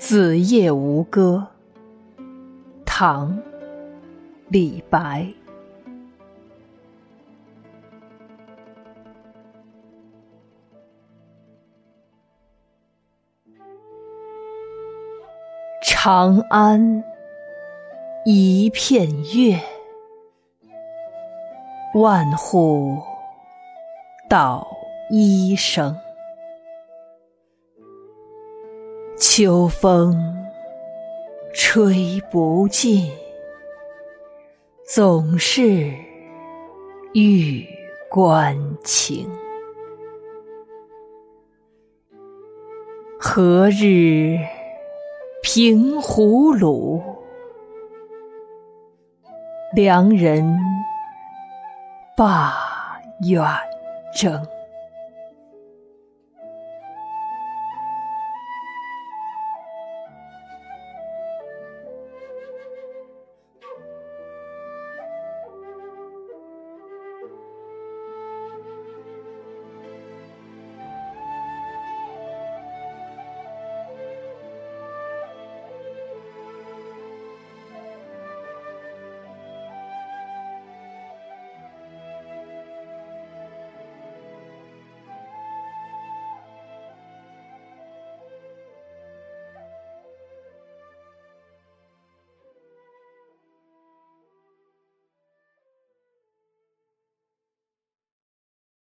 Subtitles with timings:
[0.00, 1.46] 子夜吴歌，
[2.86, 3.36] 唐·
[4.48, 5.26] 李白。
[15.82, 17.04] 长安
[18.24, 19.60] 一片月，
[21.94, 22.96] 万户
[24.30, 24.66] 捣
[25.10, 25.94] 衣声。
[29.20, 30.16] 秋风
[31.52, 33.12] 吹不尽，
[34.86, 35.92] 总是
[37.12, 37.68] 玉
[38.08, 39.30] 关情。
[43.18, 44.38] 何日
[45.42, 47.02] 平胡虏？
[49.74, 50.56] 良人
[52.16, 52.54] 罢
[53.28, 53.44] 远
[54.16, 54.42] 征。